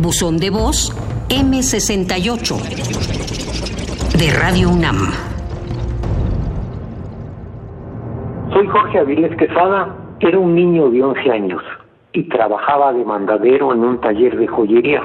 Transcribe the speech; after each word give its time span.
Buzón 0.00 0.38
de 0.38 0.50
voz 0.50 0.92
M68 1.28 2.56
de 4.18 4.30
Radio 4.38 4.70
UNAM. 4.70 4.96
Soy 8.52 8.66
Jorge 8.66 8.98
Avilés 8.98 9.36
Quesada, 9.36 9.94
era 10.20 10.38
un 10.38 10.54
niño 10.54 10.90
de 10.90 11.02
11 11.02 11.30
años 11.30 11.62
y 12.12 12.24
trabajaba 12.24 12.92
de 12.92 13.04
mandadero 13.04 13.72
en 13.72 13.84
un 13.84 14.00
taller 14.00 14.36
de 14.36 14.46
joyería. 14.46 15.02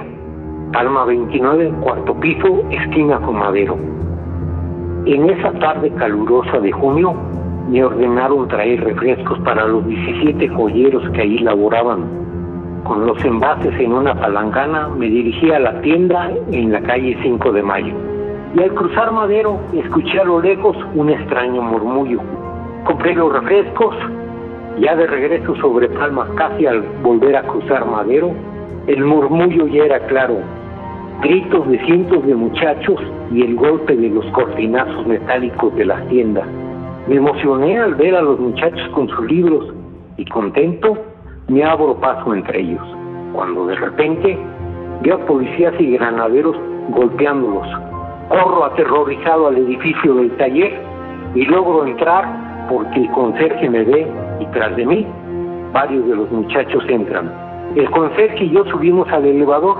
Palma 0.73 1.05
29, 1.05 1.71
cuarto 1.81 2.19
piso, 2.19 2.63
esquina 2.71 3.19
con 3.19 3.37
madero. 3.37 3.77
En 5.05 5.29
esa 5.29 5.51
tarde 5.59 5.91
calurosa 5.93 6.59
de 6.59 6.71
junio, 6.71 7.13
me 7.69 7.83
ordenaron 7.83 8.47
traer 8.47 8.83
refrescos 8.83 9.39
para 9.41 9.65
los 9.65 9.85
17 9.87 10.47
joyeros 10.49 11.07
que 11.11 11.21
ahí 11.21 11.39
laboraban. 11.39 12.19
Con 12.83 13.05
los 13.05 13.23
envases 13.23 13.73
en 13.79 13.91
una 13.91 14.15
palangana 14.15 14.87
me 14.87 15.07
dirigí 15.07 15.51
a 15.51 15.59
la 15.59 15.81
tienda 15.81 16.31
en 16.51 16.71
la 16.71 16.81
calle 16.81 17.17
5 17.21 17.51
de 17.51 17.61
Mayo. 17.61 17.93
Y 18.55 18.63
al 18.63 18.73
cruzar 18.73 19.11
Madero 19.11 19.59
escuché 19.73 20.19
a 20.19 20.23
lo 20.23 20.41
lejos 20.41 20.75
un 20.95 21.09
extraño 21.09 21.61
murmullo. 21.61 22.19
Compré 22.85 23.13
los 23.13 23.31
refrescos, 23.31 23.95
ya 24.79 24.95
de 24.95 25.05
regreso 25.05 25.55
sobre 25.57 25.89
Palma 25.89 26.27
casi 26.35 26.65
al 26.65 26.81
volver 27.03 27.35
a 27.35 27.43
cruzar 27.43 27.85
Madero, 27.85 28.31
el 28.87 29.03
murmullo 29.03 29.67
ya 29.67 29.83
era 29.83 29.99
claro. 30.07 30.37
Gritos 31.21 31.67
de 31.67 31.79
cientos 31.85 32.25
de 32.25 32.33
muchachos 32.33 32.99
y 33.31 33.43
el 33.43 33.55
golpe 33.55 33.95
de 33.95 34.09
los 34.09 34.25
cortinazos 34.27 35.05
metálicos 35.05 35.75
de 35.75 35.85
las 35.85 36.07
tiendas. 36.07 36.47
Me 37.07 37.15
emocioné 37.15 37.77
al 37.77 37.95
ver 37.95 38.15
a 38.15 38.21
los 38.21 38.39
muchachos 38.39 38.87
con 38.93 39.09
sus 39.09 39.29
libros 39.29 39.73
y 40.17 40.25
contento 40.25 40.97
me 41.49 41.63
abro 41.63 41.95
paso 41.95 42.33
entre 42.33 42.61
ellos, 42.61 42.81
cuando 43.33 43.65
de 43.65 43.75
repente 43.75 44.37
veo 45.01 45.19
policías 45.25 45.73
y 45.79 45.91
granaderos 45.91 46.55
golpeándolos. 46.89 47.67
Corro 48.29 48.65
aterrorizado 48.65 49.47
al 49.47 49.57
edificio 49.57 50.15
del 50.15 50.31
taller 50.37 50.79
y 51.33 51.45
logro 51.45 51.85
entrar 51.87 52.67
porque 52.69 53.01
el 53.01 53.11
conserje 53.11 53.69
me 53.69 53.83
ve 53.83 54.07
y 54.39 54.45
tras 54.47 54.75
de 54.75 54.85
mí 54.85 55.07
varios 55.73 56.07
de 56.07 56.15
los 56.15 56.31
muchachos 56.31 56.83
entran. 56.87 57.31
El 57.75 57.89
conserje 57.89 58.45
y 58.45 58.51
yo 58.51 58.63
subimos 58.65 59.07
al 59.09 59.25
elevador, 59.25 59.77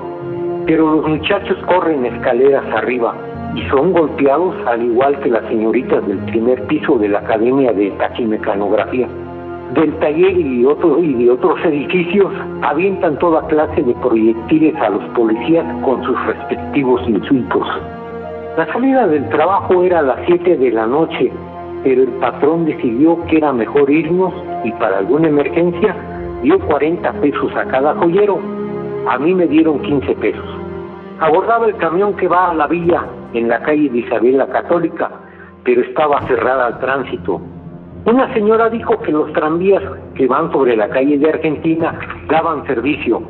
pero 0.66 0.96
los 0.96 1.08
muchachos 1.08 1.58
corren 1.68 2.06
escaleras 2.06 2.66
arriba 2.74 3.14
y 3.56 3.62
son 3.70 3.94
golpeados 3.94 4.56
al 4.68 4.84
igual 4.84 5.20
que 5.20 5.30
las 5.30 5.46
señoritas 5.48 6.06
del 6.08 6.20
primer 6.26 6.64
piso 6.68 6.98
de 6.98 7.10
la 7.10 7.20
Academia 7.20 7.74
de 7.74 7.92
Taquimecanografía. 7.92 9.08
Del 9.74 9.94
taller 10.00 10.38
y, 10.38 10.64
de 10.64 11.30
otros 11.30 11.60
edificios 11.64 12.32
avientan 12.64 13.20
toda 13.20 13.46
clase 13.48 13.84
de 13.84 13.94
proyectiles 13.96 14.76
a 14.78 14.90
los 14.90 15.04
policías 15.16 15.66
con 15.84 16.04
sus 16.04 16.26
respectivos 16.26 17.02
insultos. 17.08 17.68
La 18.58 18.66
salida 18.74 19.08
del 19.08 19.30
trabajo 19.30 19.84
era 19.84 20.00
a 20.00 20.02
las 20.02 20.20
7 20.26 20.58
de 20.58 20.72
la 20.72 20.88
noche, 20.88 21.32
pero 21.84 22.02
el 22.02 22.10
patrón 22.20 22.66
decidió 22.66 23.24
que 23.28 23.38
era 23.38 23.54
mejor 23.54 23.90
irnos 23.92 24.34
y 24.64 24.72
para 24.74 24.98
alguna 24.98 25.28
emergencia 25.28 25.96
dio 26.42 26.60
40 26.60 27.12
pesos 27.22 27.56
a 27.56 27.66
cada 27.66 27.94
joyero. 27.96 28.40
A 29.08 29.18
mí 29.20 29.34
me 29.36 29.48
dieron 29.48 29.82
15 29.82 30.16
pesos. 30.16 30.46
Abordaba 31.20 31.68
el 31.68 31.76
camión 31.78 32.16
que 32.16 32.28
va 32.28 32.50
a 32.50 32.54
la 32.54 32.68
villa 32.68 33.06
en 33.34 33.48
la 33.48 33.62
calle 33.62 33.90
de 33.90 34.00
Isabel 34.00 34.38
la 34.38 34.48
Católica, 34.48 35.12
pero 35.64 35.82
estaba 35.82 36.22
cerrada 36.28 36.68
al 36.68 36.80
tránsito. 36.80 37.40
Una 38.06 38.34
señora 38.34 38.70
dijo 38.70 38.98
que 39.00 39.12
los 39.12 39.32
tranvías 39.34 39.84
que 40.16 40.26
van 40.26 40.52
sobre 40.52 40.76
la 40.78 40.88
calle 40.88 41.18
de 41.18 41.30
Argentina 41.30 42.00
daban 42.30 42.66
servicio. 42.66 43.22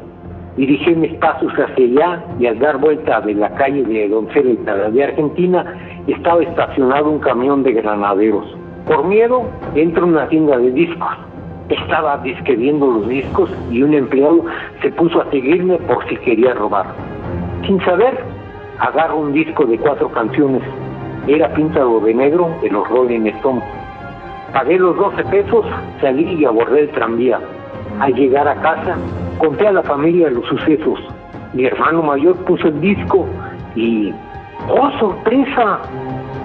Dirigí 0.58 0.94
mis 0.95 1.14
pasos 1.16 1.52
hacia 1.53 1.86
allá 1.86 2.23
y 2.39 2.45
al 2.45 2.59
dar 2.59 2.78
vuelta 2.78 3.20
de 3.22 3.34
la 3.34 3.50
calle 3.56 3.84
de 3.84 4.08
Donceleta 4.09 4.90
de 4.90 5.03
Argentina 5.03 5.66
estaba 6.06 6.44
estacionado 6.44 7.09
un 7.09 7.20
camión 7.20 7.64
de 7.64 7.73
granaderos. 7.73 8.46
Por 8.85 9.06
miedo 9.06 9.50
entro 9.74 10.03
en 10.03 10.12
una 10.12 10.28
tienda 10.28 10.58
de 10.58 10.72
discos. 10.72 11.18
Estaba 11.69 12.18
disque 12.19 12.56
viendo 12.56 12.88
los 12.88 13.08
discos 13.08 13.50
y 13.72 13.81
un 13.81 13.94
empleado 13.94 14.46
se 14.81 14.91
puso 14.91 15.22
a 15.22 15.29
seguirme 15.31 15.78
por 15.78 16.08
si 16.08 16.16
quería 16.18 16.53
robar. 16.53 16.85
Sin 17.66 17.79
saber, 17.85 18.19
agarro 18.79 19.18
un 19.18 19.34
disco 19.34 19.66
de 19.66 19.78
cuatro 19.79 20.09
canciones. 20.09 20.62
Era 21.28 21.52
pintado 21.53 22.00
de 22.02 22.13
negro 22.13 22.50
de 22.62 22.69
los 22.69 22.88
Rolling 22.88 23.25
Stones. 23.28 23.63
Pagué 24.53 24.79
los 24.79 24.95
12 24.97 25.23
pesos, 25.25 25.65
salí 26.01 26.33
y 26.39 26.45
abordé 26.45 26.81
el 26.81 26.89
tranvía. 26.89 27.39
Al 27.99 28.13
llegar 28.13 28.47
a 28.47 28.55
casa, 28.55 28.97
conté 29.37 29.67
a 29.67 29.71
la 29.71 29.83
familia 29.83 30.29
los 30.29 30.45
sucesos. 30.47 30.99
Mi 31.53 31.65
hermano 31.65 32.01
mayor 32.01 32.35
puso 32.45 32.67
el 32.67 32.79
disco 32.81 33.25
y 33.75 34.13
¡Oh, 34.67 34.91
sorpresa! 34.99 35.79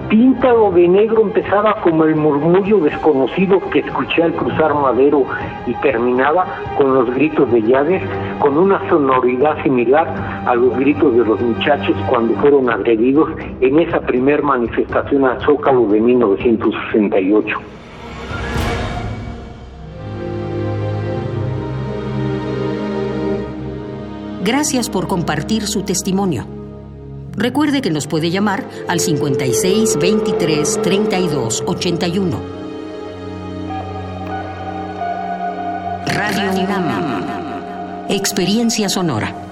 Píntalo 0.09 0.71
de 0.71 0.87
negro 0.87 1.23
empezaba 1.23 1.81
como 1.81 2.05
el 2.05 2.15
murmullo 2.15 2.79
desconocido 2.79 3.59
que 3.71 3.79
escuché 3.79 4.23
al 4.23 4.33
cruzar 4.33 4.73
Madero 4.73 5.25
y 5.65 5.73
terminaba 5.81 6.45
con 6.77 6.93
los 6.93 7.13
gritos 7.13 7.51
de 7.51 7.61
Jagger 7.63 8.01
con 8.39 8.57
una 8.57 8.87
sonoridad 8.87 9.61
similar 9.63 10.07
a 10.45 10.53
los 10.55 10.77
gritos 10.77 11.11
de 11.15 11.25
los 11.25 11.41
muchachos 11.41 11.95
cuando 12.07 12.35
fueron 12.35 12.69
agredidos 12.69 13.31
en 13.61 13.79
esa 13.79 13.99
primer 13.99 14.43
manifestación 14.43 15.25
al 15.25 15.41
Zócalo 15.41 15.87
de 15.87 15.99
1968. 15.99 17.59
Gracias 24.45 24.91
por 24.91 25.07
compartir 25.07 25.65
su 25.65 25.81
testimonio. 25.81 26.45
Recuerde 27.35 27.81
que 27.81 27.89
nos 27.89 28.05
puede 28.05 28.29
llamar 28.29 28.63
al 28.87 28.99
56 28.99 29.97
23 29.97 30.81
32 30.83 31.63
81. 31.65 32.37
Radio 36.05 36.61
UNAM. 36.61 38.05
Experiencia 38.07 38.87
sonora. 38.87 39.44